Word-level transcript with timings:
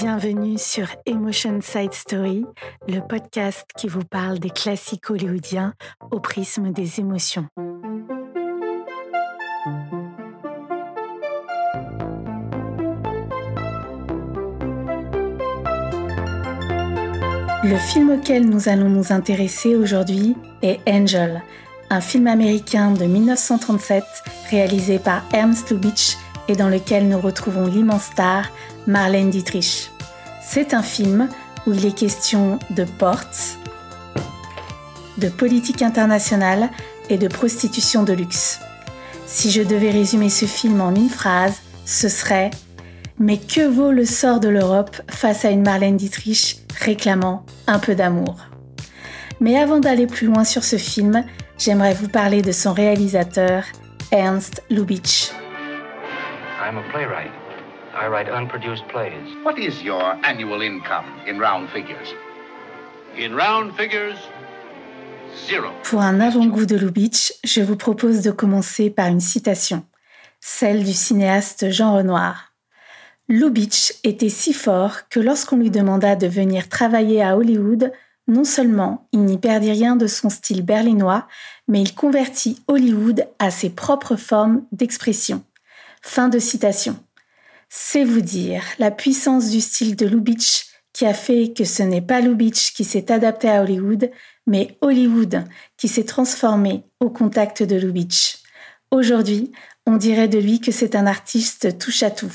Bienvenue 0.00 0.58
sur 0.58 0.86
Emotion 1.06 1.58
Side 1.60 1.92
Story, 1.92 2.44
le 2.86 3.00
podcast 3.00 3.66
qui 3.76 3.88
vous 3.88 4.04
parle 4.04 4.38
des 4.38 4.50
classiques 4.50 5.10
hollywoodiens 5.10 5.74
au 6.12 6.20
prisme 6.20 6.70
des 6.70 7.00
émotions. 7.00 7.48
Le 17.64 17.76
film 17.76 18.10
auquel 18.10 18.48
nous 18.48 18.68
allons 18.68 18.90
nous 18.90 19.12
intéresser 19.12 19.74
aujourd'hui 19.74 20.36
est 20.62 20.78
Angel, 20.88 21.42
un 21.90 22.00
film 22.00 22.28
américain 22.28 22.92
de 22.92 23.04
1937 23.04 24.04
réalisé 24.50 25.00
par 25.00 25.24
Ernst 25.32 25.72
Lubitsch 25.72 26.16
et 26.48 26.56
dans 26.56 26.68
lequel 26.68 27.08
nous 27.08 27.20
retrouvons 27.20 27.66
l'immense 27.66 28.04
star 28.04 28.50
Marlène 28.86 29.30
Dietrich. 29.30 29.90
C'est 30.42 30.74
un 30.74 30.82
film 30.82 31.28
où 31.66 31.74
il 31.74 31.84
est 31.86 31.96
question 31.96 32.58
de 32.70 32.84
portes, 32.84 33.58
de 35.18 35.28
politique 35.28 35.82
internationale 35.82 36.70
et 37.10 37.18
de 37.18 37.28
prostitution 37.28 38.02
de 38.02 38.14
luxe. 38.14 38.60
Si 39.26 39.50
je 39.50 39.62
devais 39.62 39.90
résumer 39.90 40.30
ce 40.30 40.46
film 40.46 40.80
en 40.80 40.94
une 40.94 41.10
phrase, 41.10 41.60
ce 41.84 42.08
serait 42.08 42.50
Mais 43.18 43.36
que 43.36 43.66
vaut 43.66 43.92
le 43.92 44.06
sort 44.06 44.40
de 44.40 44.48
l'Europe 44.48 44.96
face 45.08 45.44
à 45.44 45.50
une 45.50 45.62
Marlène 45.62 45.96
Dietrich 45.96 46.62
réclamant 46.80 47.44
un 47.66 47.78
peu 47.78 47.94
d'amour? 47.94 48.36
Mais 49.40 49.58
avant 49.58 49.80
d'aller 49.80 50.06
plus 50.06 50.26
loin 50.26 50.44
sur 50.44 50.64
ce 50.64 50.76
film, 50.76 51.24
j'aimerais 51.58 51.94
vous 51.94 52.08
parler 52.08 52.42
de 52.42 52.52
son 52.52 52.72
réalisateur, 52.72 53.64
Ernst 54.10 54.62
Lubitsch. 54.70 55.30
I'm 56.68 56.76
a 56.76 56.82
playwright. 56.92 57.30
I 57.94 58.08
write 58.08 58.28
unproduced 58.28 58.86
plays. 58.88 59.34
What 59.42 59.58
is 59.58 59.82
your 59.82 60.02
annual 60.22 60.60
income 60.60 61.06
in 61.26 61.38
round 61.38 61.70
figures? 61.70 62.14
In 63.16 63.34
round 63.34 63.72
figures, 63.74 64.18
zero. 65.46 65.70
Pour 65.84 66.02
un 66.02 66.20
avant-goût 66.20 66.66
de 66.66 66.76
Lubitsch, 66.76 67.32
je 67.42 67.62
vous 67.62 67.76
propose 67.76 68.20
de 68.20 68.30
commencer 68.30 68.90
par 68.90 69.06
une 69.06 69.20
citation, 69.20 69.82
celle 70.40 70.84
du 70.84 70.92
cinéaste 70.92 71.70
Jean 71.70 71.94
Renoir. 71.94 72.52
Lubitsch 73.30 73.94
était 74.04 74.28
si 74.28 74.52
fort 74.52 75.08
que 75.08 75.20
lorsqu'on 75.20 75.56
lui 75.56 75.70
demanda 75.70 76.16
de 76.16 76.26
venir 76.26 76.68
travailler 76.68 77.22
à 77.22 77.38
Hollywood, 77.38 77.92
non 78.26 78.44
seulement 78.44 79.08
il 79.12 79.20
n'y 79.20 79.38
perdit 79.38 79.72
rien 79.72 79.96
de 79.96 80.06
son 80.06 80.28
style 80.28 80.60
berlinois, 80.60 81.28
mais 81.66 81.80
il 81.80 81.94
convertit 81.94 82.62
Hollywood 82.68 83.26
à 83.38 83.50
ses 83.50 83.70
propres 83.70 84.16
formes 84.16 84.64
d'expression. 84.70 85.42
Fin 86.02 86.28
de 86.28 86.38
citation. 86.38 86.96
C'est 87.68 88.04
vous 88.04 88.20
dire 88.20 88.62
la 88.78 88.90
puissance 88.90 89.50
du 89.50 89.60
style 89.60 89.96
de 89.96 90.06
Lubitsch 90.06 90.66
qui 90.92 91.06
a 91.06 91.14
fait 91.14 91.52
que 91.52 91.64
ce 91.64 91.82
n'est 91.82 92.02
pas 92.02 92.20
Lubitsch 92.20 92.72
qui 92.72 92.84
s'est 92.84 93.12
adapté 93.12 93.48
à 93.48 93.62
Hollywood, 93.62 94.10
mais 94.46 94.76
Hollywood 94.80 95.44
qui 95.76 95.86
s'est 95.86 96.04
transformé 96.04 96.84
au 97.00 97.10
contact 97.10 97.62
de 97.62 97.76
Lubitsch. 97.76 98.38
Aujourd'hui, 98.90 99.52
on 99.86 99.96
dirait 99.96 100.28
de 100.28 100.38
lui 100.38 100.60
que 100.60 100.72
c'est 100.72 100.96
un 100.96 101.06
artiste 101.06 101.78
touche 101.78 102.02
à 102.02 102.10
tout, 102.10 102.32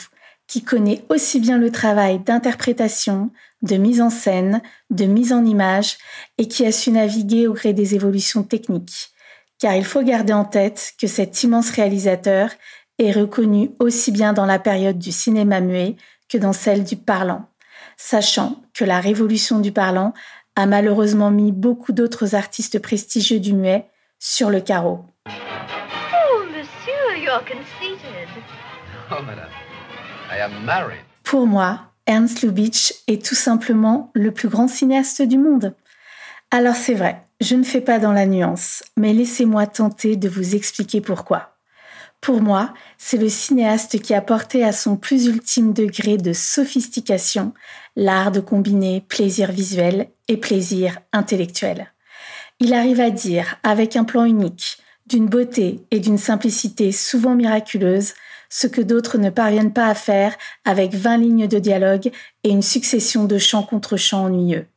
qui 0.48 0.64
connaît 0.64 1.04
aussi 1.10 1.40
bien 1.40 1.58
le 1.58 1.72
travail 1.72 2.20
d'interprétation, 2.20 3.32
de 3.64 3.76
mise 3.76 4.02
en 4.02 4.10
scène, 4.10 4.62
de 4.92 5.06
mise 5.06 5.34
en 5.34 5.46
image, 5.46 5.98
et 6.38 6.48
qui 6.48 6.66
a 6.66 6.72
su 6.72 6.92
naviguer 6.92 7.48
au 7.48 7.54
gré 7.54 7.74
des 7.74 7.96
évolutions 7.96 8.44
techniques. 8.44 9.10
Car 9.60 9.76
il 9.76 9.86
faut 9.86 10.04
garder 10.04 10.34
en 10.34 10.46
tête 10.46 10.94
que 11.00 11.08
cet 11.08 11.44
immense 11.44 11.72
réalisateur 11.72 12.50
est 13.00 13.12
reconnu 13.12 13.72
aussi 13.80 14.12
bien 14.12 14.34
dans 14.34 14.46
la 14.46 14.60
période 14.60 15.00
du 15.00 15.12
cinéma 15.12 15.60
muet 15.60 15.96
que 16.30 16.38
dans 16.38 16.54
celle 16.54 16.84
du 16.84 16.96
parlant, 16.96 17.50
sachant 17.98 18.62
que 18.74 18.86
la 18.86 19.00
révolution 19.00 19.60
du 19.60 19.72
parlant 19.72 20.14
a 20.56 20.66
malheureusement 20.66 21.32
mis 21.32 21.52
beaucoup 21.52 21.92
d'autres 21.92 22.36
artistes 22.36 22.80
prestigieux 22.80 23.40
du 23.40 23.54
muet 23.54 23.88
sur 24.20 24.50
le 24.50 24.62
carreau. 24.62 25.06
Oh, 25.28 26.44
monsieur, 26.48 27.24
you're 27.24 27.44
conceited. 27.46 28.28
Oh, 29.12 29.22
madame, 29.26 29.50
I 30.32 30.40
am 30.42 30.64
married. 30.64 31.02
Pour 31.24 31.48
moi, 31.48 31.82
Ernst 32.06 32.42
Lubitsch 32.44 32.94
est 33.08 33.26
tout 33.26 33.36
simplement 33.36 34.12
le 34.14 34.32
plus 34.32 34.50
grand 34.50 34.68
cinéaste 34.68 35.22
du 35.22 35.38
monde. 35.38 35.74
Alors 36.52 36.76
c'est 36.76 36.94
vrai, 36.94 37.26
je 37.42 37.56
ne 37.56 37.64
fais 37.64 37.82
pas 37.82 37.98
dans 37.98 38.12
la 38.12 38.26
nuance, 38.26 38.84
mais 38.98 39.14
laissez-moi 39.14 39.66
tenter 39.68 40.16
de 40.16 40.30
vous 40.30 40.56
expliquer 40.56 41.02
pourquoi. 41.02 41.53
Pour 42.24 42.42
moi, 42.42 42.74
c'est 42.98 43.18
le 43.18 43.28
cinéaste 43.28 44.02
qui 44.02 44.14
a 44.14 44.22
porté 44.22 44.64
à 44.64 44.72
son 44.72 44.96
plus 44.96 45.26
ultime 45.26 45.74
degré 45.74 46.16
de 46.16 46.32
sophistication 46.32 47.54
l'art 47.98 48.32
de 48.32 48.40
combiner 48.40 49.02
plaisir 49.02 49.52
visuel 49.52 50.08
et 50.30 50.38
plaisir 50.38 51.00
intellectuel. 51.12 51.92
Il 52.62 52.74
arrive 52.74 53.02
à 53.02 53.10
dire, 53.10 53.58
avec 53.62 53.98
un 53.98 54.06
plan 54.06 54.24
unique, 54.24 54.78
d'une 55.06 55.28
beauté 55.28 55.82
et 55.92 56.00
d'une 56.00 56.18
simplicité 56.18 56.94
souvent 56.94 57.36
miraculeuses, 57.36 58.14
ce 58.50 58.68
que 58.68 58.80
d'autres 58.80 59.18
ne 59.18 59.30
parviennent 59.30 59.74
pas 59.74 59.88
à 59.88 59.94
faire 59.94 60.34
avec 60.64 60.94
20 60.94 61.18
lignes 61.18 61.48
de 61.50 61.60
dialogue 61.60 62.10
et 62.46 62.50
une 62.52 62.62
succession 62.62 63.26
de 63.26 63.38
chants 63.38 63.64
contre 63.64 63.98
chants 63.98 64.28
ennuyeux. 64.28 64.68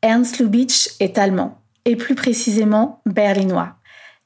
Ernst 0.00 0.38
Lubitsch 0.38 0.88
est 0.98 1.18
allemand, 1.18 1.60
et 1.84 1.96
plus 1.96 2.14
précisément 2.14 3.02
berlinois. 3.04 3.76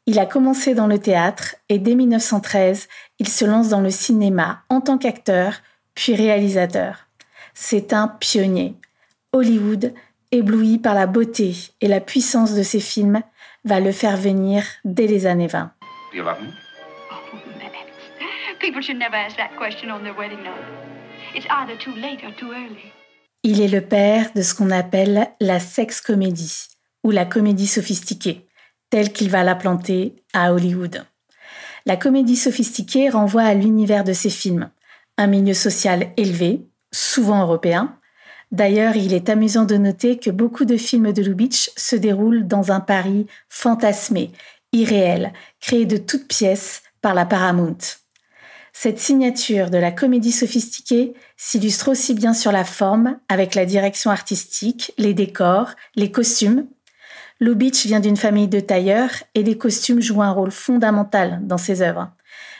Il 0.08 0.18
a 0.18 0.24
commencé 0.24 0.74
dans 0.74 0.86
le 0.86 0.98
théâtre 0.98 1.54
et 1.68 1.78
dès 1.78 1.94
1913, 1.94 2.88
il 3.18 3.28
se 3.28 3.44
lance 3.44 3.68
dans 3.68 3.82
le 3.82 3.90
cinéma 3.90 4.62
en 4.70 4.80
tant 4.80 4.96
qu'acteur, 4.96 5.56
puis 5.94 6.14
réalisateur. 6.14 7.08
C'est 7.52 7.92
un 7.92 8.08
pionnier. 8.08 8.74
Hollywood, 9.34 9.92
ébloui 10.32 10.78
par 10.78 10.94
la 10.94 11.06
beauté 11.06 11.54
et 11.82 11.88
la 11.88 12.00
puissance 12.00 12.54
de 12.54 12.62
ses 12.62 12.80
films, 12.80 13.20
va 13.66 13.80
le 13.80 13.92
faire 13.92 14.16
venir 14.16 14.64
dès 14.82 15.06
les 15.06 15.26
années 15.26 15.46
20. 15.46 15.72
Il 23.42 23.60
est 23.60 23.68
le 23.68 23.82
père 23.82 24.32
de 24.34 24.40
ce 24.40 24.54
qu'on 24.54 24.70
appelle 24.70 25.28
la 25.38 25.60
sex 25.60 26.00
comédie 26.00 26.68
ou 27.04 27.10
la 27.10 27.26
comédie 27.26 27.66
sophistiquée 27.66 28.47
telle 28.90 29.12
qu'il 29.12 29.30
va 29.30 29.44
la 29.44 29.54
planter 29.54 30.16
à 30.32 30.52
Hollywood. 30.52 31.04
La 31.86 31.96
comédie 31.96 32.36
sophistiquée 32.36 33.08
renvoie 33.08 33.42
à 33.42 33.54
l'univers 33.54 34.04
de 34.04 34.12
ses 34.12 34.30
films, 34.30 34.70
un 35.16 35.26
milieu 35.26 35.54
social 35.54 36.12
élevé, 36.16 36.66
souvent 36.92 37.42
européen. 37.42 37.96
D'ailleurs, 38.52 38.96
il 38.96 39.12
est 39.12 39.28
amusant 39.28 39.64
de 39.64 39.76
noter 39.76 40.18
que 40.18 40.30
beaucoup 40.30 40.64
de 40.64 40.76
films 40.76 41.12
de 41.12 41.22
Lubitsch 41.22 41.70
se 41.76 41.96
déroulent 41.96 42.46
dans 42.46 42.72
un 42.72 42.80
Paris 42.80 43.26
fantasmé, 43.48 44.30
irréel, 44.72 45.32
créé 45.60 45.86
de 45.86 45.96
toutes 45.96 46.28
pièces 46.28 46.82
par 47.00 47.14
la 47.14 47.26
Paramount. 47.26 47.78
Cette 48.72 49.00
signature 49.00 49.70
de 49.70 49.78
la 49.78 49.90
comédie 49.90 50.30
sophistiquée 50.30 51.14
s'illustre 51.36 51.88
aussi 51.88 52.14
bien 52.14 52.32
sur 52.32 52.52
la 52.52 52.64
forme, 52.64 53.18
avec 53.28 53.54
la 53.54 53.66
direction 53.66 54.10
artistique, 54.10 54.92
les 54.98 55.14
décors, 55.14 55.70
les 55.96 56.12
costumes, 56.12 56.66
Lubitsch 57.40 57.86
vient 57.86 58.00
d'une 58.00 58.16
famille 58.16 58.48
de 58.48 58.60
tailleurs 58.60 59.10
et 59.34 59.42
les 59.42 59.56
costumes 59.56 60.00
jouent 60.00 60.22
un 60.22 60.32
rôle 60.32 60.50
fondamental 60.50 61.40
dans 61.42 61.58
ses 61.58 61.82
œuvres, 61.82 62.10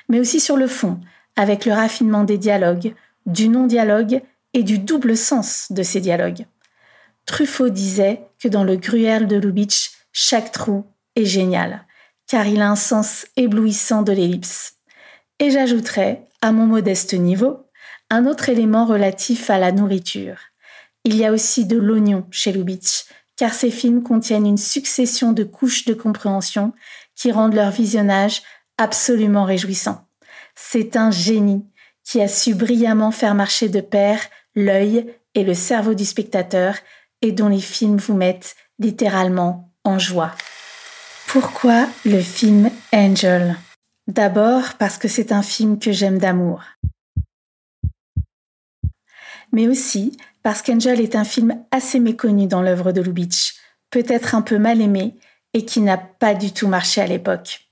mais 0.09 0.21
aussi 0.21 0.41
sur 0.41 0.57
le 0.57 0.69
fond, 0.69 1.01
avec 1.37 1.65
le 1.65 1.73
raffinement 1.73 2.25
des 2.25 2.39
dialogues, 2.39 2.95
du 3.27 3.49
non-dialogue 3.49 4.23
et 4.55 4.63
du 4.63 4.79
double 4.79 5.17
sens 5.17 5.71
de 5.71 5.83
ces 5.83 6.01
dialogues. 6.01 6.47
Truffaut 7.27 7.69
disait 7.69 8.23
que 8.39 8.49
dans 8.49 8.65
le 8.65 8.77
Gruyère 8.77 9.27
de 9.27 9.37
Lubitsch, 9.37 9.91
chaque 10.13 10.53
trou 10.53 10.87
est 11.15 11.27
génial, 11.27 11.85
car 12.27 12.47
il 12.47 12.61
a 12.63 12.71
un 12.71 12.77
sens 12.77 13.27
éblouissant 13.37 14.03
de 14.03 14.13
l'ellipse. 14.13 14.77
Et 15.39 15.51
j'ajouterai, 15.51 16.23
à 16.41 16.53
mon 16.53 16.67
modeste 16.67 17.15
niveau, 17.15 17.67
un 18.11 18.27
autre 18.27 18.49
élément 18.49 18.87
relatif 18.87 19.51
à 19.51 19.59
la 19.59 19.73
nourriture. 19.73 20.39
Il 21.05 21.17
y 21.17 21.25
a 21.25 21.33
aussi 21.33 21.67
de 21.67 21.77
l'oignon 21.77 22.27
chez 22.31 22.53
Lubitsch, 22.53 23.05
car 23.39 23.55
ces 23.55 23.71
films 23.71 24.03
contiennent 24.03 24.47
une 24.47 24.59
succession 24.59 25.33
de 25.33 25.45
couches 25.45 25.87
de 25.87 25.95
compréhension 25.95 26.73
qui 27.15 27.33
rendent 27.33 27.55
leur 27.55 27.71
visionnage 27.71 28.43
absolument 28.77 29.45
réjouissant. 29.45 30.07
C'est 30.55 30.97
un 30.97 31.11
génie 31.11 31.65
qui 32.05 32.21
a 32.21 32.29
su 32.29 32.55
brillamment 32.55 33.13
faire 33.13 33.35
marcher 33.35 33.69
de 33.69 33.81
pair 33.81 34.21
l'œil 34.55 35.07
et 35.35 35.45
le 35.45 35.55
cerveau 35.55 35.95
du 35.95 36.05
spectateur 36.05 36.75
et 37.23 37.33
dont 37.33 37.49
les 37.49 37.61
films 37.61 37.97
vous 37.97 38.15
mettent 38.15 38.57
littéralement 38.79 39.73
en 39.85 39.99
joie. 39.99 40.33
Pourquoi 41.29 41.87
le 42.05 42.21
film 42.21 42.71
Angel? 42.93 43.57
D'abord 44.09 44.75
parce 44.79 44.99
que 44.99 45.07
c'est 45.07 45.31
un 45.31 45.43
film 45.43 45.79
que 45.79 45.93
j'aime 45.93 46.19
d'amour. 46.19 46.63
Mais 49.53 49.69
aussi 49.69 50.17
parce 50.43 50.63
qu'Angel 50.63 51.01
est 51.01 51.17
un 51.17 51.25
film 51.25 51.63
assez 51.71 52.01
méconnu 52.01 52.47
dans 52.47 52.63
l'œuvre 52.63 52.93
de 52.93 53.01
Lubitsch, 53.01 53.55
peut-être 53.91 54.35
un 54.35 54.43
peu 54.43 54.59
mal 54.59 54.81
aimé 54.81 55.15
et 55.55 55.65
qui 55.65 55.81
n'a 55.81 55.99
pas 55.99 56.35
du 56.35 56.53
tout 56.53 56.69
marché 56.69 57.01
à 57.01 57.07
l'époque. 57.07 57.69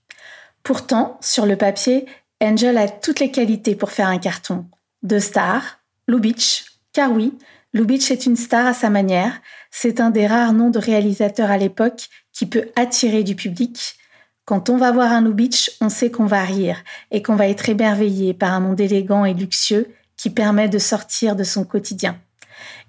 Pourtant, 0.62 1.19
sur 1.20 1.46
le 1.46 1.56
papier, 1.56 2.06
Angel 2.43 2.76
a 2.76 2.88
toutes 2.88 3.20
les 3.20 3.31
qualités 3.31 3.76
pour 3.76 3.93
faire 3.93 4.08
un 4.08 4.19
carton. 4.19 4.67
De 5.02 5.19
star, 5.19 5.81
Lubitsch, 6.08 6.64
Car 6.93 7.12
oui, 7.12 7.32
Lubitsch 7.73 8.11
est 8.11 8.26
une 8.26 8.37
star 8.37 8.67
à 8.67 8.75
sa 8.75 8.90
manière, 8.90 9.40
c'est 9.70 10.00
un 10.00 10.11
des 10.11 10.26
rares 10.26 10.52
noms 10.52 10.70
de 10.70 10.79
réalisateurs 10.79 11.50
à 11.50 11.58
l'époque 11.58 12.08
qui 12.32 12.46
peut 12.46 12.70
attirer 12.75 13.22
du 13.22 13.37
public. 13.37 13.96
Quand 14.44 14.70
on 14.70 14.76
va 14.76 14.93
voir 14.93 15.12
un 15.12 15.22
Lubitsch, 15.22 15.70
on 15.81 15.88
sait 15.88 16.11
qu'on 16.11 16.26
va 16.26 16.43
rire 16.43 16.82
et 17.11 17.22
qu'on 17.22 17.37
va 17.37 17.49
être 17.49 17.69
émerveillé 17.69 18.34
par 18.34 18.52
un 18.52 18.61
monde 18.61 18.81
élégant 18.81 19.25
et 19.25 19.34
luxueux 19.34 19.88
qui 20.16 20.30
permet 20.30 20.68
de 20.68 20.78
sortir 20.78 21.36
de 21.36 21.44
son 21.44 21.64
quotidien. 21.64 22.18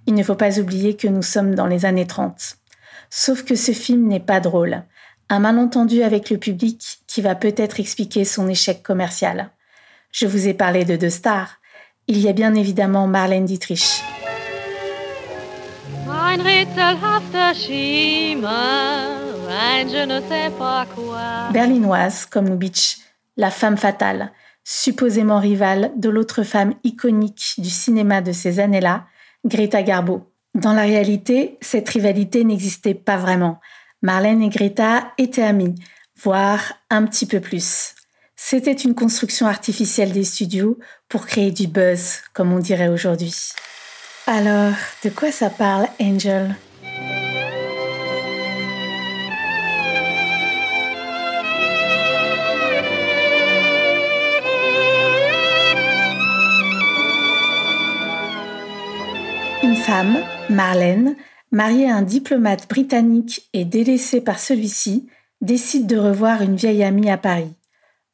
Il 0.05 0.13
ne 0.13 0.23
faut 0.23 0.35
pas 0.35 0.59
oublier 0.59 0.95
que 0.95 1.07
nous 1.07 1.21
sommes 1.21 1.55
dans 1.55 1.67
les 1.67 1.85
années 1.85 2.07
30. 2.07 2.57
Sauf 3.09 3.43
que 3.43 3.55
ce 3.55 3.71
film 3.71 4.07
n'est 4.07 4.19
pas 4.19 4.39
drôle. 4.39 4.83
Un 5.29 5.39
malentendu 5.39 6.03
avec 6.03 6.29
le 6.29 6.37
public 6.37 6.99
qui 7.07 7.21
va 7.21 7.35
peut-être 7.35 7.79
expliquer 7.79 8.23
son 8.23 8.47
échec 8.47 8.81
commercial. 8.81 9.49
Je 10.11 10.25
vous 10.25 10.47
ai 10.47 10.53
parlé 10.53 10.85
de 10.85 10.95
deux 10.95 11.09
stars. 11.09 11.57
Il 12.07 12.19
y 12.19 12.29
a 12.29 12.33
bien 12.33 12.55
évidemment 12.55 13.07
Marlène 13.07 13.45
Dietrich. 13.45 14.01
Berlinoise 21.51 22.25
comme 22.25 22.47
Lubitsch, 22.47 22.97
la 23.35 23.51
femme 23.51 23.77
fatale, 23.77 24.31
supposément 24.69 25.39
rivale 25.39 25.93
de 25.95 26.09
l'autre 26.09 26.43
femme 26.43 26.73
iconique 26.83 27.53
du 27.57 27.69
cinéma 27.69 28.19
de 28.19 28.33
ces 28.33 28.59
années-là, 28.59 29.05
Greta 29.45 29.81
Garbo. 29.81 30.33
Dans 30.55 30.73
la 30.73 30.81
réalité, 30.81 31.57
cette 31.61 31.87
rivalité 31.87 32.43
n'existait 32.43 32.93
pas 32.93 33.15
vraiment. 33.15 33.61
Marlène 34.01 34.41
et 34.41 34.49
Greta 34.49 35.13
étaient 35.17 35.43
amies, 35.43 35.75
voire 36.21 36.73
un 36.89 37.05
petit 37.05 37.25
peu 37.25 37.39
plus. 37.39 37.95
C'était 38.35 38.73
une 38.73 38.93
construction 38.93 39.47
artificielle 39.47 40.11
des 40.11 40.25
studios 40.25 40.77
pour 41.07 41.27
créer 41.27 41.51
du 41.51 41.67
buzz, 41.67 42.17
comme 42.33 42.51
on 42.51 42.59
dirait 42.59 42.89
aujourd'hui. 42.89 43.53
Alors, 44.25 44.73
de 45.01 45.09
quoi 45.09 45.31
ça 45.31 45.49
parle, 45.49 45.87
Angel? 46.01 46.57
Femme, 59.87 60.17
Marlène, 60.49 61.15
mariée 61.53 61.89
à 61.89 61.95
un 61.95 62.01
diplomate 62.01 62.67
britannique 62.67 63.47
et 63.53 63.63
délaissée 63.63 64.19
par 64.19 64.37
celui-ci, 64.37 65.07
décide 65.39 65.87
de 65.87 65.95
revoir 65.95 66.41
une 66.41 66.57
vieille 66.57 66.83
amie 66.83 67.09
à 67.09 67.17
Paris. 67.17 67.55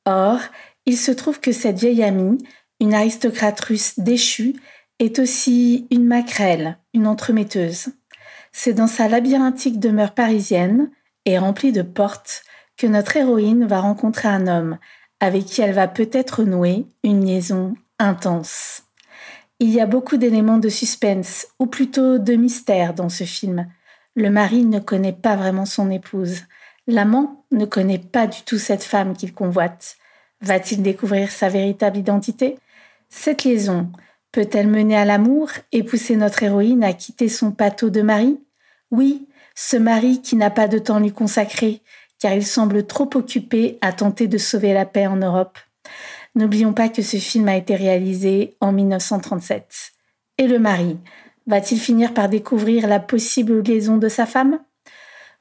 Or, 0.05 0.39
il 0.85 0.95
se 0.95 1.09
trouve 1.09 1.39
que 1.39 1.51
cette 1.51 1.79
vieille 1.79 2.03
amie, 2.03 2.37
une 2.79 2.93
aristocrate 2.93 3.59
russe 3.59 3.97
déchue, 3.97 4.53
est 4.99 5.17
aussi 5.17 5.87
une 5.89 6.05
maquerelle, 6.05 6.77
une 6.93 7.07
entremetteuse. 7.07 7.87
C'est 8.51 8.73
dans 8.73 8.85
sa 8.85 9.07
labyrinthique 9.07 9.79
demeure 9.79 10.13
parisienne 10.13 10.91
et 11.25 11.39
remplie 11.39 11.71
de 11.71 11.81
portes 11.81 12.43
que 12.77 12.85
notre 12.85 13.17
héroïne 13.17 13.65
va 13.65 13.79
rencontrer 13.79 14.27
un 14.27 14.45
homme 14.45 14.77
avec 15.19 15.45
qui 15.45 15.61
elle 15.61 15.73
va 15.73 15.87
peut-être 15.87 16.43
nouer 16.43 16.85
une 17.03 17.25
liaison 17.25 17.73
intense. 17.97 18.82
Il 19.59 19.69
y 19.69 19.79
a 19.79 19.85
beaucoup 19.85 20.17
d'éléments 20.17 20.57
de 20.57 20.69
suspense, 20.69 21.47
ou 21.59 21.67
plutôt 21.67 22.17
de 22.17 22.33
mystère 22.33 22.93
dans 22.93 23.09
ce 23.09 23.23
film. 23.23 23.67
Le 24.15 24.29
mari 24.29 24.65
ne 24.65 24.79
connaît 24.79 25.13
pas 25.13 25.35
vraiment 25.35 25.65
son 25.65 25.89
épouse. 25.89 26.41
L'amant 26.87 27.45
ne 27.51 27.65
connaît 27.65 27.99
pas 27.99 28.27
du 28.27 28.41
tout 28.43 28.57
cette 28.57 28.83
femme 28.83 29.15
qu'il 29.15 29.33
convoite. 29.33 29.95
Va-t-il 30.41 30.81
découvrir 30.81 31.31
sa 31.31 31.49
véritable 31.49 31.97
identité? 31.97 32.57
Cette 33.09 33.43
liaison 33.43 33.89
peut-elle 34.31 34.67
mener 34.67 34.97
à 34.97 35.05
l'amour 35.05 35.49
et 35.71 35.83
pousser 35.83 36.15
notre 36.17 36.43
héroïne 36.43 36.83
à 36.83 36.93
quitter 36.93 37.29
son 37.29 37.51
pâteau 37.51 37.89
de 37.89 38.01
mari? 38.01 38.39
Oui, 38.91 39.27
ce 39.55 39.77
mari 39.77 40.21
qui 40.21 40.35
n'a 40.35 40.49
pas 40.49 40.67
de 40.67 40.79
temps 40.79 40.99
lui 40.99 41.11
consacrer, 41.11 41.81
car 42.19 42.33
il 42.33 42.45
semble 42.45 42.85
trop 42.85 43.09
occupé 43.15 43.77
à 43.81 43.93
tenter 43.93 44.27
de 44.27 44.37
sauver 44.37 44.73
la 44.73 44.85
paix 44.85 45.07
en 45.07 45.17
Europe. 45.17 45.57
N'oublions 46.35 46.73
pas 46.73 46.89
que 46.89 47.03
ce 47.03 47.17
film 47.17 47.47
a 47.47 47.55
été 47.55 47.75
réalisé 47.75 48.57
en 48.59 48.71
1937. 48.71 49.93
Et 50.39 50.47
le 50.47 50.57
mari 50.57 50.97
va-t-il 51.45 51.79
finir 51.79 52.13
par 52.13 52.27
découvrir 52.27 52.87
la 52.87 52.99
possible 52.99 53.61
liaison 53.61 53.97
de 53.97 54.09
sa 54.09 54.25
femme? 54.25 54.59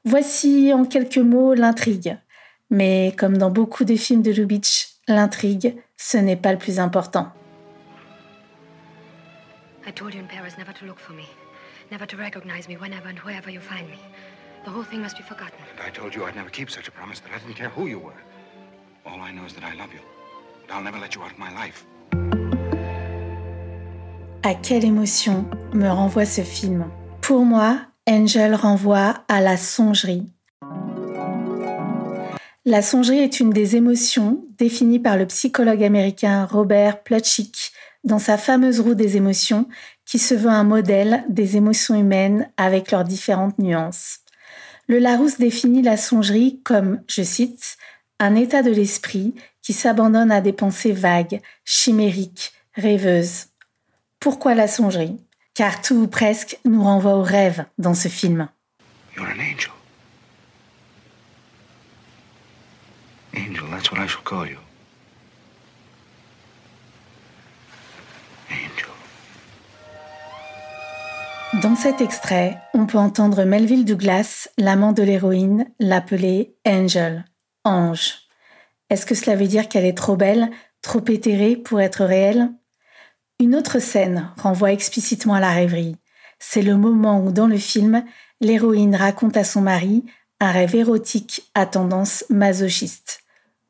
Voici 0.05 0.71
en 0.73 0.85
quelques 0.85 1.17
mots 1.17 1.55
l'intrigue. 1.55 2.17
Mais 2.69 3.13
comme 3.17 3.37
dans 3.37 3.49
beaucoup 3.49 3.85
de 3.85 3.95
films 3.95 4.21
de 4.21 4.31
Lubitsch, 4.31 4.89
l'intrigue, 5.07 5.75
ce 5.97 6.17
n'est 6.17 6.35
pas 6.35 6.51
le 6.51 6.59
plus 6.59 6.79
important. 6.79 7.31
I 9.85 9.91
told 9.91 10.13
you 10.13 10.21
in 10.21 10.27
Paris 10.27 10.53
never 10.57 10.73
to 10.73 10.85
look 10.85 10.99
for 10.99 11.13
me, 11.13 11.25
never 11.91 12.05
to 12.07 12.17
recognize 12.17 12.69
me 12.69 12.77
whenever 12.77 13.09
and 13.09 13.19
wherever 13.25 13.49
you 13.51 13.59
find 13.59 13.87
me. 13.89 13.99
The 14.65 14.71
whole 14.71 14.85
thing 14.85 15.01
must 15.01 15.17
be 15.17 15.23
forgotten. 15.23 15.59
And 15.75 15.85
I 15.85 15.91
told 15.91 16.15
you 16.15 16.25
I'd 16.25 16.35
never 16.35 16.49
keep 16.49 16.69
such 16.69 16.87
a 16.87 16.91
promise 16.91 17.19
that 17.19 17.31
I 17.35 17.39
didn't 17.39 17.57
care 17.57 17.69
who 17.69 17.87
you 17.87 17.99
were. 17.99 18.19
All 19.05 19.19
I 19.19 19.31
know 19.31 19.45
is 19.45 19.53
that 19.55 19.63
I 19.63 19.75
love 19.75 19.91
you. 19.91 19.99
I'll 20.69 20.83
never 20.83 20.99
let 20.99 21.15
you 21.15 21.21
out 21.21 21.31
of 21.31 21.39
my 21.39 21.49
life. 21.53 21.85
À 24.43 24.55
quelle 24.55 24.83
émotion 24.83 25.45
me 25.73 25.87
renvoie 25.87 26.25
ce 26.25 26.41
film? 26.41 26.85
Pour 27.21 27.45
moi, 27.45 27.79
Angel 28.09 28.55
renvoie 28.55 29.23
à 29.27 29.41
la 29.41 29.57
songerie. 29.57 30.33
La 32.65 32.81
songerie 32.81 33.19
est 33.19 33.39
une 33.39 33.49
des 33.49 33.75
émotions 33.75 34.45
définies 34.57 34.99
par 34.99 35.17
le 35.17 35.25
psychologue 35.27 35.83
américain 35.83 36.45
Robert 36.45 37.03
Plutchik 37.03 37.71
dans 38.03 38.19
sa 38.19 38.37
fameuse 38.37 38.79
roue 38.79 38.95
des 38.95 39.17
émotions 39.17 39.67
qui 40.05 40.19
se 40.19 40.33
veut 40.33 40.49
un 40.49 40.63
modèle 40.63 41.23
des 41.29 41.57
émotions 41.57 41.95
humaines 41.95 42.49
avec 42.57 42.91
leurs 42.91 43.05
différentes 43.05 43.59
nuances. 43.59 44.19
Le 44.87 44.99
Larousse 44.99 45.37
définit 45.37 45.81
la 45.81 45.95
songerie 45.95 46.59
comme, 46.63 47.01
je 47.07 47.23
cite, 47.23 47.77
un 48.19 48.35
état 48.35 48.61
de 48.61 48.71
l'esprit 48.71 49.35
qui 49.61 49.73
s'abandonne 49.73 50.31
à 50.31 50.41
des 50.41 50.53
pensées 50.53 50.91
vagues, 50.91 51.41
chimériques, 51.65 52.53
rêveuses. 52.75 53.47
Pourquoi 54.19 54.55
la 54.55 54.67
songerie? 54.67 55.19
Car 55.53 55.81
tout 55.81 55.95
ou 55.95 56.07
presque 56.07 56.57
nous 56.65 56.83
renvoie 56.83 57.15
au 57.15 57.23
rêve 57.23 57.65
dans 57.77 57.93
ce 57.93 58.07
film. 58.07 58.49
You're 59.15 59.27
an 59.27 59.39
angel. 59.39 59.71
Angel, 63.35 63.65
that's 63.69 63.91
what 63.91 63.99
I 63.99 64.07
shall 64.07 64.23
call 64.23 64.47
you. 64.47 64.57
Angel. 68.49 68.89
Dans 71.61 71.75
cet 71.75 72.01
extrait, 72.01 72.57
on 72.73 72.87
peut 72.87 72.97
entendre 72.97 73.43
Melville 73.43 73.85
Douglas, 73.85 74.49
l'amant 74.57 74.91
de 74.91 75.03
l'héroïne, 75.03 75.67
l'appeler 75.79 76.55
Angel, 76.65 77.25
ange. 77.63 78.23
Est-ce 78.89 79.05
que 79.05 79.15
cela 79.15 79.35
veut 79.35 79.47
dire 79.47 79.69
qu'elle 79.69 79.85
est 79.85 79.97
trop 79.97 80.15
belle, 80.15 80.49
trop 80.81 81.03
éthérée 81.07 81.55
pour 81.55 81.81
être 81.81 82.05
réelle? 82.05 82.51
Une 83.39 83.55
autre 83.55 83.79
scène 83.79 84.31
renvoie 84.37 84.71
explicitement 84.71 85.33
à 85.33 85.39
la 85.39 85.51
rêverie. 85.51 85.97
C'est 86.39 86.61
le 86.61 86.77
moment 86.77 87.19
où, 87.21 87.31
dans 87.31 87.47
le 87.47 87.57
film, 87.57 88.03
l'héroïne 88.41 88.95
raconte 88.95 89.37
à 89.37 89.43
son 89.43 89.61
mari 89.61 90.03
un 90.39 90.51
rêve 90.51 90.75
érotique 90.75 91.49
à 91.55 91.65
tendance 91.65 92.25
masochiste. 92.29 93.21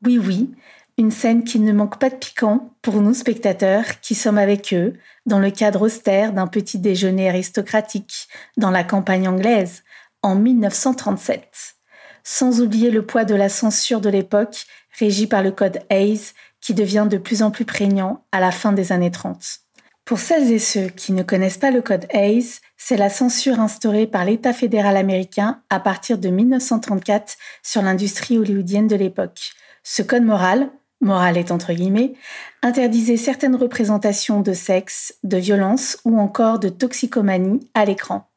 Oui, 0.04 0.18
oui, 0.18 0.50
une 0.98 1.10
scène 1.10 1.44
qui 1.44 1.58
ne 1.58 1.72
manque 1.72 1.98
pas 1.98 2.10
de 2.10 2.16
piquant 2.16 2.70
pour 2.82 3.00
nous 3.00 3.14
spectateurs 3.14 4.00
qui 4.00 4.14
sommes 4.14 4.38
avec 4.38 4.72
eux 4.74 4.94
dans 5.26 5.38
le 5.38 5.50
cadre 5.50 5.82
austère 5.82 6.32
d'un 6.32 6.46
petit 6.46 6.78
déjeuner 6.78 7.28
aristocratique 7.28 8.28
dans 8.56 8.70
la 8.70 8.84
campagne 8.84 9.28
anglaise 9.28 9.82
en 10.22 10.34
1937. 10.34 11.76
Sans 12.24 12.62
oublier 12.62 12.90
le 12.90 13.04
poids 13.04 13.24
de 13.24 13.34
la 13.34 13.48
censure 13.48 14.00
de 14.00 14.08
l'époque 14.08 14.66
régie 14.98 15.26
par 15.26 15.42
le 15.42 15.52
code 15.52 15.80
Hayes 15.90 16.32
qui 16.60 16.72
devient 16.72 17.06
de 17.08 17.18
plus 17.18 17.42
en 17.42 17.50
plus 17.50 17.66
prégnant 17.66 18.24
à 18.32 18.40
la 18.40 18.50
fin 18.50 18.72
des 18.72 18.90
années 18.90 19.10
30. 19.10 19.60
Pour 20.06 20.18
celles 20.18 20.50
et 20.50 20.58
ceux 20.58 20.88
qui 20.88 21.12
ne 21.12 21.22
connaissent 21.22 21.58
pas 21.58 21.70
le 21.70 21.82
code 21.82 22.06
Hayes, 22.10 22.60
c'est 22.76 22.96
la 22.96 23.10
censure 23.10 23.60
instaurée 23.60 24.06
par 24.06 24.24
l'État 24.24 24.52
fédéral 24.52 24.96
américain 24.96 25.62
à 25.70 25.80
partir 25.80 26.18
de 26.18 26.28
1934 26.28 27.36
sur 27.62 27.82
l'industrie 27.82 28.38
hollywoodienne 28.38 28.88
de 28.88 28.96
l'époque. 28.96 29.52
Ce 29.82 30.02
code 30.02 30.24
moral, 30.24 30.70
moral 31.02 31.36
est 31.36 31.50
entre 31.50 31.72
guillemets, 31.72 32.14
interdisait 32.62 33.18
certaines 33.18 33.56
représentations 33.56 34.40
de 34.40 34.52
sexe, 34.52 35.14
de 35.22 35.36
violence 35.36 35.98
ou 36.04 36.18
encore 36.18 36.58
de 36.58 36.70
toxicomanie 36.70 37.68
à 37.74 37.84
l'écran. 37.84 38.28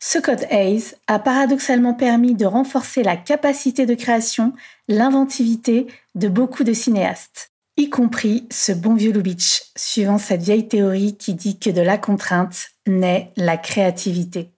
Ce 0.00 0.18
code 0.18 0.46
Hayes 0.50 0.94
a 1.06 1.18
paradoxalement 1.18 1.94
permis 1.94 2.34
de 2.34 2.46
renforcer 2.46 3.02
la 3.02 3.16
capacité 3.16 3.86
de 3.86 3.94
création, 3.94 4.52
l'inventivité 4.88 5.86
de 6.14 6.28
beaucoup 6.28 6.64
de 6.64 6.72
cinéastes 6.72 7.54
y 7.76 7.90
compris 7.90 8.46
ce 8.50 8.72
bon 8.72 8.94
vieux 8.94 9.12
Lubitsch, 9.12 9.62
suivant 9.76 10.18
cette 10.18 10.42
vieille 10.42 10.68
théorie 10.68 11.16
qui 11.16 11.34
dit 11.34 11.58
que 11.58 11.70
de 11.70 11.80
la 11.80 11.98
contrainte 11.98 12.68
naît 12.86 13.32
la 13.36 13.56
créativité. 13.56 14.50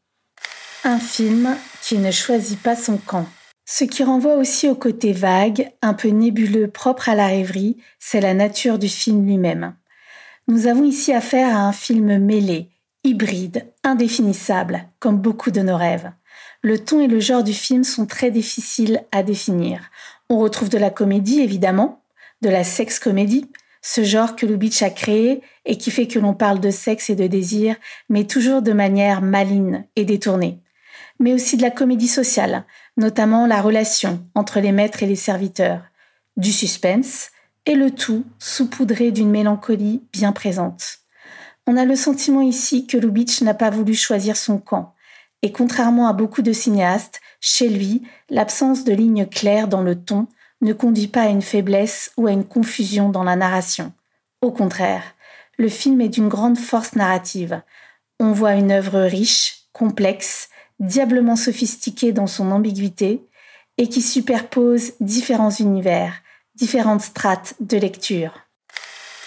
Un 0.85 0.99
film 0.99 1.57
qui 1.83 1.99
ne 1.99 2.11
choisit 2.11 2.61
pas 2.61 2.77
son 2.77 2.99
camp. 2.99 3.27
Ce 3.65 3.85
qui 3.85 4.05
renvoie 4.05 4.37
aussi 4.37 4.69
au 4.69 4.77
côté 4.77 5.13
vague, 5.13 5.73
un 5.83 5.95
peu 5.95 6.09
nébuleux 6.09 6.69
propre 6.69 7.09
à 7.09 7.15
la 7.15 7.27
rêverie, 7.27 7.79
c'est 7.99 8.21
la 8.21 8.35
nature 8.35 8.79
du 8.79 8.89
film 8.89 9.27
lui-même. 9.27 9.75
Nous 10.47 10.69
avons 10.69 10.85
ici 10.85 11.13
affaire 11.13 11.57
à 11.57 11.61
un 11.61 11.73
film 11.73 12.19
mêlé, 12.19 12.71
hybride, 13.07 13.73
indéfinissable, 13.85 14.85
comme 14.99 15.19
beaucoup 15.19 15.51
de 15.51 15.61
nos 15.61 15.77
rêves. 15.77 16.11
Le 16.63 16.79
ton 16.79 17.01
et 17.01 17.07
le 17.07 17.21
genre 17.21 17.45
du 17.45 17.55
film 17.55 17.85
sont 17.85 18.07
très 18.07 18.31
difficiles 18.31 19.03
à 19.13 19.23
définir. 19.23 19.91
On 20.29 20.39
retrouve 20.39 20.69
de 20.69 20.79
la 20.79 20.91
comédie, 20.91 21.41
évidemment, 21.41 22.03
de 22.43 22.49
la 22.49 22.65
sex-comédie, 22.65 23.51
ce 23.83 24.03
genre 24.03 24.35
que 24.35 24.47
Lubitsch 24.47 24.83
a 24.83 24.91
créé 24.91 25.43
et 25.65 25.79
qui 25.79 25.91
fait 25.91 26.09
que 26.09 26.19
l'on 26.19 26.35
parle 26.35 26.59
de 26.59 26.71
sexe 26.71 27.09
et 27.09 27.15
de 27.15 27.29
désir, 27.29 27.77
mais 28.09 28.25
toujours 28.25 28.63
de 28.63 28.73
manière 28.73 29.23
maligne 29.23 29.85
et 29.95 30.05
détournée. 30.05 30.59
Mais 31.21 31.33
aussi 31.33 31.57
de 31.57 31.63
la 31.63 31.71
comédie 31.71 32.09
sociale, 32.09 32.65
notamment 32.97 33.47
la 33.47 33.63
relation 33.63 34.27
entre 34.35 34.59
les 34.61 34.73
maîtres 34.73 35.03
et 35.03 35.07
les 35.07 35.15
serviteurs, 35.17 35.83
du 36.37 36.53
suspense, 36.53 37.31
et 37.65 37.75
le 37.75 37.91
tout 37.91 38.25
saupoudré 38.39 39.11
d'une 39.11 39.31
mélancolie 39.31 40.03
bien 40.13 40.33
présente. 40.33 40.99
On 41.67 41.77
a 41.77 41.85
le 41.85 41.97
sentiment 41.97 42.43
ici 42.43 42.87
que 42.87 42.97
Lubitsch 42.97 43.43
n'a 43.43 43.55
pas 43.55 43.71
voulu 43.71 43.95
choisir 43.95 44.37
son 44.37 44.59
camp, 44.59 44.95
et 45.43 45.53
contrairement 45.53 46.09
à 46.09 46.13
beaucoup 46.13 46.43
de 46.43 46.53
cinéastes, 46.53 47.21
chez 47.41 47.69
lui, 47.69 48.03
l'absence 48.31 48.85
de 48.85 48.93
lignes 48.93 49.27
claires 49.27 49.69
dans 49.69 49.83
le 49.83 49.97
ton 49.97 50.29
ne 50.61 50.73
conduit 50.73 51.09
pas 51.09 51.23
à 51.23 51.29
une 51.29 51.43
faiblesse 51.43 52.13
ou 52.17 52.27
à 52.27 52.33
une 52.33 52.45
confusion 52.45 53.09
dans 53.09 53.25
la 53.25 53.37
narration. 53.37 53.93
Au 54.41 54.53
contraire, 54.53 55.03
le 55.59 55.69
film 55.69 56.01
est 56.01 56.09
d'une 56.09 56.29
grande 56.29 56.59
force 56.59 56.95
narrative. 56.95 57.61
On 58.21 58.33
voit 58.33 58.55
une 58.55 58.71
œuvre 58.71 59.01
riche, 59.01 59.67
complexe, 59.73 60.49
diablement 60.79 61.37
sophistiquée 61.37 62.13
dans 62.13 62.27
son 62.27 62.51
ambiguïté, 62.51 63.27
et 63.79 63.89
qui 63.89 64.03
superpose 64.03 64.93
différents 65.01 65.51
univers, 65.51 66.15
différentes 66.55 67.03
strates 67.03 67.55
de 67.61 67.77
lecture. 67.77 68.33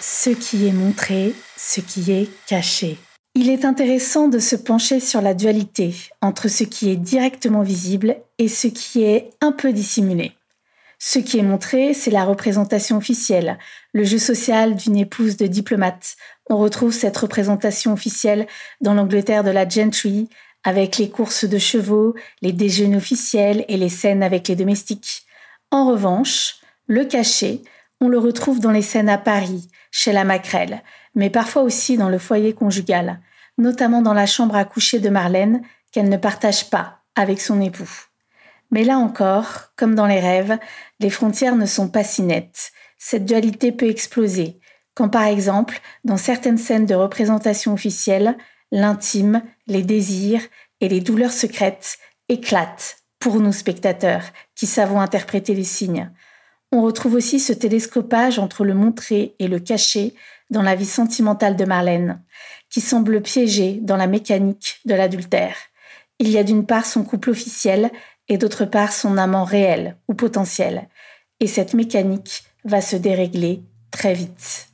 Ce 0.00 0.30
qui 0.30 0.66
est 0.66 0.72
montré, 0.72 1.34
ce 1.62 1.80
qui 1.80 2.10
est 2.10 2.28
caché. 2.46 2.96
Il 3.34 3.50
est 3.50 3.64
intéressant 3.64 4.28
de 4.28 4.38
se 4.38 4.56
pencher 4.56 4.98
sur 4.98 5.20
la 5.20 5.34
dualité 5.34 5.94
entre 6.22 6.48
ce 6.48 6.64
qui 6.64 6.90
est 6.90 6.96
directement 6.96 7.62
visible 7.62 8.16
et 8.38 8.48
ce 8.48 8.66
qui 8.66 9.04
est 9.04 9.30
un 9.40 9.52
peu 9.52 9.72
dissimulé. 9.72 10.32
Ce 10.98 11.18
qui 11.18 11.38
est 11.38 11.42
montré, 11.42 11.94
c'est 11.94 12.10
la 12.10 12.24
représentation 12.24 12.96
officielle, 12.96 13.58
le 13.92 14.04
jeu 14.04 14.18
social 14.18 14.74
d'une 14.74 14.96
épouse 14.96 15.36
de 15.36 15.46
diplomate. 15.46 16.16
On 16.48 16.56
retrouve 16.56 16.92
cette 16.92 17.16
représentation 17.16 17.92
officielle 17.92 18.46
dans 18.80 18.94
l'Angleterre 18.94 19.44
de 19.44 19.50
la 19.50 19.68
gentry, 19.68 20.28
avec 20.64 20.98
les 20.98 21.08
courses 21.08 21.44
de 21.44 21.58
chevaux, 21.58 22.14
les 22.42 22.52
déjeuners 22.52 22.96
officiels 22.96 23.64
et 23.68 23.76
les 23.76 23.88
scènes 23.88 24.22
avec 24.22 24.48
les 24.48 24.56
domestiques. 24.56 25.22
En 25.70 25.86
revanche, 25.86 26.56
le 26.86 27.04
cachet, 27.04 27.62
on 28.00 28.08
le 28.08 28.18
retrouve 28.18 28.60
dans 28.60 28.70
les 28.70 28.82
scènes 28.82 29.08
à 29.08 29.18
Paris, 29.18 29.68
chez 29.90 30.12
la 30.12 30.24
Maquerelle, 30.24 30.82
mais 31.14 31.30
parfois 31.30 31.62
aussi 31.62 31.96
dans 31.96 32.08
le 32.08 32.18
foyer 32.18 32.52
conjugal, 32.54 33.20
notamment 33.58 34.02
dans 34.02 34.14
la 34.14 34.26
chambre 34.26 34.56
à 34.56 34.64
coucher 34.64 35.00
de 35.00 35.08
Marlène 35.08 35.62
qu'elle 35.92 36.08
ne 36.08 36.16
partage 36.16 36.70
pas 36.70 37.00
avec 37.16 37.40
son 37.40 37.60
époux. 37.60 37.90
Mais 38.70 38.84
là 38.84 38.98
encore, 38.98 39.72
comme 39.76 39.94
dans 39.94 40.06
les 40.06 40.20
rêves, 40.20 40.58
les 41.00 41.10
frontières 41.10 41.56
ne 41.56 41.66
sont 41.66 41.88
pas 41.88 42.04
si 42.04 42.22
nettes. 42.22 42.72
Cette 42.98 43.24
dualité 43.24 43.72
peut 43.72 43.88
exploser, 43.88 44.60
quand 44.94 45.08
par 45.08 45.24
exemple, 45.24 45.80
dans 46.04 46.16
certaines 46.16 46.58
scènes 46.58 46.86
de 46.86 46.94
représentation 46.94 47.72
officielle, 47.72 48.36
l'intime, 48.70 49.42
les 49.66 49.82
désirs 49.82 50.42
et 50.80 50.88
les 50.88 51.00
douleurs 51.00 51.32
secrètes 51.32 51.98
éclatent 52.28 52.98
pour 53.18 53.40
nous 53.40 53.52
spectateurs 53.52 54.22
qui 54.54 54.66
savons 54.66 55.00
interpréter 55.00 55.54
les 55.54 55.64
signes. 55.64 56.10
On 56.72 56.82
retrouve 56.82 57.14
aussi 57.14 57.40
ce 57.40 57.52
télescopage 57.52 58.38
entre 58.38 58.64
le 58.64 58.74
montré 58.74 59.34
et 59.38 59.48
le 59.48 59.58
caché 59.58 60.14
dans 60.50 60.62
la 60.62 60.76
vie 60.76 60.86
sentimentale 60.86 61.56
de 61.56 61.64
Marlène, 61.64 62.22
qui 62.68 62.80
semble 62.80 63.22
piégée 63.22 63.78
dans 63.82 63.96
la 63.96 64.06
mécanique 64.06 64.80
de 64.84 64.94
l'adultère. 64.94 65.56
Il 66.20 66.28
y 66.28 66.38
a 66.38 66.44
d'une 66.44 66.66
part 66.66 66.86
son 66.86 67.02
couple 67.02 67.30
officiel 67.30 67.90
et 68.28 68.38
d'autre 68.38 68.64
part 68.64 68.92
son 68.92 69.18
amant 69.18 69.44
réel 69.44 69.96
ou 70.06 70.14
potentiel. 70.14 70.88
Et 71.40 71.48
cette 71.48 71.74
mécanique 71.74 72.44
va 72.64 72.80
se 72.80 72.96
dérégler 72.96 73.62
très 73.90 74.14
vite. 74.14 74.68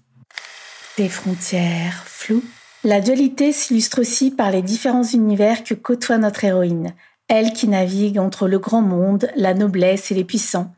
Des 0.98 1.08
frontières 1.08 2.04
floues. 2.06 2.44
La 2.84 3.00
dualité 3.00 3.52
s'illustre 3.52 4.00
aussi 4.00 4.30
par 4.30 4.50
les 4.50 4.62
différents 4.62 5.02
univers 5.02 5.64
que 5.64 5.74
côtoie 5.74 6.18
notre 6.18 6.44
héroïne, 6.44 6.94
elle 7.28 7.52
qui 7.52 7.68
navigue 7.68 8.18
entre 8.18 8.46
le 8.46 8.58
grand 8.58 8.82
monde, 8.82 9.28
la 9.34 9.54
noblesse 9.54 10.10
et 10.10 10.14
les 10.14 10.24
puissants, 10.24 10.72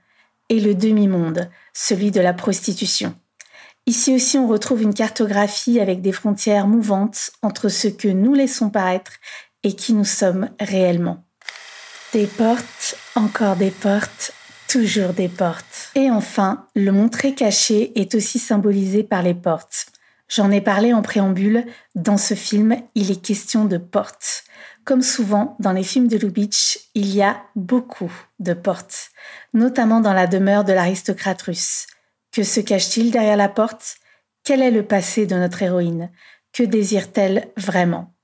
et 0.49 0.61
le 0.61 0.75
demi-monde, 0.75 1.50
celui 1.73 2.11
de 2.11 2.21
la 2.21 2.33
prostitution. 2.33 3.14
Ici 3.87 4.14
aussi, 4.14 4.37
on 4.37 4.47
retrouve 4.47 4.83
une 4.83 4.93
cartographie 4.93 5.81
avec 5.81 6.02
des 6.02 6.12
frontières 6.12 6.67
mouvantes 6.67 7.31
entre 7.43 7.69
ce 7.69 7.88
que 7.88 8.09
nous 8.09 8.35
laissons 8.35 8.69
paraître 8.69 9.12
et 9.62 9.75
qui 9.75 9.95
nous 9.95 10.05
sommes 10.05 10.50
réellement. 10.61 11.25
Des 12.12 12.26
portes, 12.26 12.97
encore 13.14 13.57
des 13.57 13.71
portes, 13.71 14.33
toujours 14.69 15.14
des 15.14 15.28
portes. 15.28 15.90
Et 15.95 16.11
enfin, 16.11 16.67
le 16.75 16.93
montré 16.93 17.35
caché 17.35 17.99
est 17.99 18.14
aussi 18.14 18.38
symbolisé 18.38 19.02
par 19.02 19.23
les 19.23 19.35
portes. 19.35 19.87
J'en 20.28 20.50
ai 20.50 20.61
parlé 20.61 20.93
en 20.93 21.00
préambule, 21.00 21.64
dans 21.95 22.19
ce 22.19 22.35
film, 22.35 22.76
il 22.95 23.11
est 23.11 23.23
question 23.23 23.64
de 23.64 23.78
portes. 23.78 24.45
Comme 24.88 25.02
souvent 25.02 25.54
dans 25.59 25.73
les 25.73 25.83
films 25.83 26.09
de 26.09 26.16
Lubitsch, 26.16 26.78
il 26.95 27.14
y 27.14 27.21
a 27.21 27.42
beaucoup 27.54 28.11
de 28.38 28.54
portes, 28.54 29.11
notamment 29.52 30.00
dans 30.00 30.14
la 30.14 30.26
demeure 30.26 30.64
de 30.64 30.73
l'aristocrate 30.73 31.42
russe. 31.42 31.87
Que 32.33 32.42
se 32.42 32.61
cache-t-il 32.61 33.11
derrière 33.11 33.37
la 33.37 33.50
porte? 33.50 33.97
Quel 34.45 34.62
est 34.62 34.71
le 34.71 34.83
passé 34.83 35.26
de 35.26 35.37
notre 35.37 35.62
héroïne? 35.62 36.11
Que 36.54 36.62
désire-t-elle 36.62 37.49
vraiment? 37.59 38.14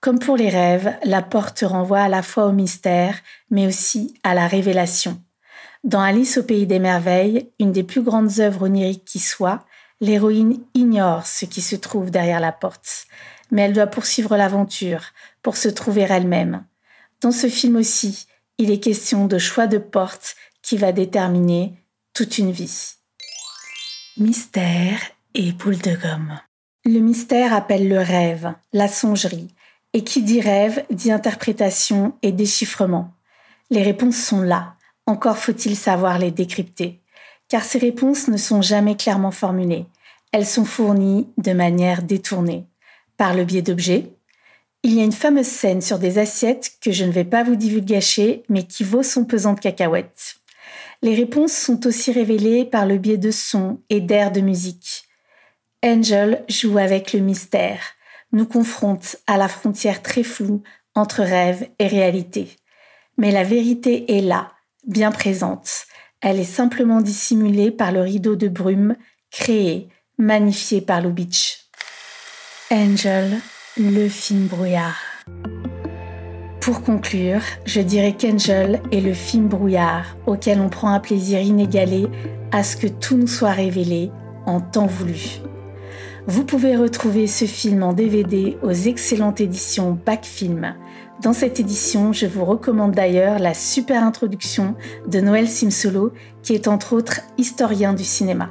Comme 0.00 0.18
pour 0.18 0.36
les 0.36 0.48
rêves, 0.48 0.92
la 1.04 1.22
porte 1.22 1.62
renvoie 1.64 2.00
à 2.00 2.08
la 2.08 2.22
fois 2.22 2.46
au 2.46 2.52
mystère, 2.52 3.14
mais 3.52 3.68
aussi 3.68 4.18
à 4.24 4.34
la 4.34 4.48
révélation. 4.48 5.22
Dans 5.84 6.00
Alice 6.00 6.36
au 6.36 6.42
pays 6.42 6.66
des 6.66 6.80
merveilles, 6.80 7.48
une 7.60 7.70
des 7.70 7.84
plus 7.84 8.02
grandes 8.02 8.40
œuvres 8.40 8.64
oniriques 8.64 9.04
qui 9.04 9.20
soit, 9.20 9.64
l'héroïne 10.00 10.58
ignore 10.74 11.28
ce 11.28 11.44
qui 11.44 11.60
se 11.60 11.76
trouve 11.76 12.10
derrière 12.10 12.40
la 12.40 12.50
porte, 12.50 13.04
mais 13.52 13.62
elle 13.62 13.72
doit 13.72 13.86
poursuivre 13.86 14.36
l'aventure 14.36 15.12
pour 15.42 15.56
se 15.56 15.68
trouver 15.68 16.02
elle-même. 16.02 16.64
Dans 17.20 17.32
ce 17.32 17.48
film 17.48 17.76
aussi, 17.76 18.26
il 18.58 18.70
est 18.70 18.80
question 18.80 19.26
de 19.26 19.38
choix 19.38 19.66
de 19.66 19.78
porte 19.78 20.36
qui 20.62 20.76
va 20.76 20.92
déterminer 20.92 21.74
toute 22.14 22.38
une 22.38 22.52
vie. 22.52 22.94
Mystère 24.18 25.00
et 25.34 25.52
boule 25.52 25.78
de 25.78 25.96
gomme. 25.96 26.38
Le 26.84 26.98
mystère 26.98 27.52
appelle 27.54 27.88
le 27.88 28.00
rêve, 28.00 28.52
la 28.72 28.88
songerie, 28.88 29.48
et 29.92 30.04
qui 30.04 30.22
dit 30.22 30.40
rêve 30.40 30.84
dit 30.90 31.12
interprétation 31.12 32.14
et 32.22 32.32
déchiffrement. 32.32 33.14
Les 33.70 33.82
réponses 33.82 34.16
sont 34.16 34.42
là, 34.42 34.74
encore 35.06 35.38
faut-il 35.38 35.76
savoir 35.76 36.18
les 36.18 36.30
décrypter, 36.30 37.00
car 37.48 37.64
ces 37.64 37.78
réponses 37.78 38.28
ne 38.28 38.36
sont 38.36 38.62
jamais 38.62 38.96
clairement 38.96 39.30
formulées, 39.30 39.86
elles 40.32 40.46
sont 40.46 40.64
fournies 40.64 41.28
de 41.38 41.52
manière 41.52 42.02
détournée, 42.02 42.66
par 43.16 43.34
le 43.34 43.44
biais 43.44 43.62
d'objets. 43.62 44.10
Il 44.84 44.94
y 44.94 45.00
a 45.00 45.04
une 45.04 45.12
fameuse 45.12 45.46
scène 45.46 45.80
sur 45.80 46.00
des 46.00 46.18
assiettes 46.18 46.72
que 46.80 46.90
je 46.90 47.04
ne 47.04 47.12
vais 47.12 47.24
pas 47.24 47.44
vous 47.44 47.54
divulgacher, 47.54 48.42
mais 48.48 48.64
qui 48.64 48.82
vaut 48.82 49.04
son 49.04 49.24
pesant 49.24 49.52
de 49.52 49.60
cacahuètes. 49.60 50.36
Les 51.02 51.14
réponses 51.14 51.52
sont 51.52 51.86
aussi 51.86 52.10
révélées 52.10 52.64
par 52.64 52.86
le 52.86 52.98
biais 52.98 53.16
de 53.16 53.30
sons 53.30 53.80
et 53.90 54.00
d'airs 54.00 54.32
de 54.32 54.40
musique. 54.40 55.04
Angel 55.84 56.44
joue 56.48 56.78
avec 56.78 57.12
le 57.12 57.20
mystère, 57.20 57.80
nous 58.32 58.46
confronte 58.46 59.16
à 59.26 59.36
la 59.36 59.48
frontière 59.48 60.02
très 60.02 60.24
floue 60.24 60.62
entre 60.94 61.22
rêve 61.22 61.68
et 61.78 61.86
réalité. 61.86 62.56
Mais 63.18 63.30
la 63.30 63.44
vérité 63.44 64.16
est 64.16 64.20
là, 64.20 64.52
bien 64.86 65.12
présente. 65.12 65.86
Elle 66.20 66.40
est 66.40 66.44
simplement 66.44 67.00
dissimulée 67.00 67.70
par 67.70 67.92
le 67.92 68.00
rideau 68.00 68.36
de 68.36 68.48
brume 68.48 68.96
créé, 69.30 69.88
magnifié 70.18 70.80
par 70.80 71.00
Lubitsch. 71.00 71.66
Angel, 72.70 73.40
le 73.78 74.06
film 74.06 74.48
brouillard. 74.48 75.00
Pour 76.60 76.82
conclure, 76.82 77.40
je 77.64 77.80
dirais 77.80 78.14
qu'Angel 78.14 78.82
est 78.92 79.00
le 79.00 79.14
film 79.14 79.48
brouillard 79.48 80.16
auquel 80.26 80.60
on 80.60 80.68
prend 80.68 80.92
un 80.92 81.00
plaisir 81.00 81.40
inégalé 81.40 82.06
à 82.52 82.64
ce 82.64 82.76
que 82.76 82.86
tout 82.86 83.16
nous 83.16 83.26
soit 83.26 83.52
révélé 83.52 84.10
en 84.44 84.60
temps 84.60 84.86
voulu. 84.86 85.40
Vous 86.26 86.44
pouvez 86.44 86.76
retrouver 86.76 87.26
ce 87.26 87.46
film 87.46 87.82
en 87.82 87.94
DVD 87.94 88.58
aux 88.62 88.72
excellentes 88.72 89.40
éditions 89.40 89.98
Back 90.04 90.24
Film. 90.24 90.74
Dans 91.22 91.32
cette 91.32 91.58
édition, 91.58 92.12
je 92.12 92.26
vous 92.26 92.44
recommande 92.44 92.92
d'ailleurs 92.92 93.38
la 93.38 93.54
super 93.54 94.04
introduction 94.04 94.76
de 95.08 95.20
Noël 95.20 95.48
Simsolo, 95.48 96.12
qui 96.42 96.54
est 96.54 96.68
entre 96.68 96.92
autres 96.92 97.20
historien 97.38 97.94
du 97.94 98.04
cinéma. 98.04 98.50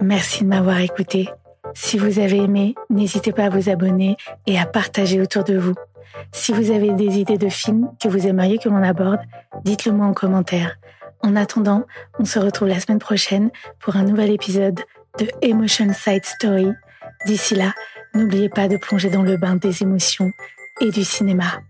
Merci 0.00 0.44
de 0.44 0.48
m'avoir 0.48 0.80
écouté. 0.80 1.28
Si 1.74 1.98
vous 1.98 2.18
avez 2.18 2.38
aimé, 2.38 2.74
n'hésitez 2.90 3.32
pas 3.32 3.44
à 3.44 3.48
vous 3.48 3.68
abonner 3.68 4.16
et 4.46 4.58
à 4.58 4.66
partager 4.66 5.20
autour 5.20 5.44
de 5.44 5.56
vous. 5.56 5.74
Si 6.32 6.52
vous 6.52 6.70
avez 6.70 6.92
des 6.92 7.18
idées 7.18 7.38
de 7.38 7.48
films 7.48 7.90
que 8.00 8.08
vous 8.08 8.26
aimeriez 8.26 8.58
que 8.58 8.68
l'on 8.68 8.82
aborde, 8.82 9.20
dites-le 9.64 9.92
moi 9.92 10.06
en 10.06 10.12
commentaire. 10.12 10.76
En 11.22 11.36
attendant, 11.36 11.84
on 12.18 12.24
se 12.24 12.38
retrouve 12.38 12.68
la 12.68 12.80
semaine 12.80 12.98
prochaine 12.98 13.50
pour 13.80 13.96
un 13.96 14.04
nouvel 14.04 14.30
épisode 14.30 14.80
de 15.18 15.28
Emotion 15.40 15.92
Side 15.92 16.24
Story. 16.24 16.70
D'ici 17.26 17.54
là, 17.54 17.72
n'oubliez 18.14 18.48
pas 18.48 18.68
de 18.68 18.76
plonger 18.76 19.08
dans 19.08 19.22
le 19.22 19.36
bain 19.36 19.56
des 19.56 19.82
émotions 19.82 20.30
et 20.80 20.90
du 20.90 21.04
cinéma. 21.04 21.60